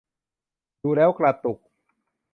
[0.81, 1.59] ดูแล้วกระตุก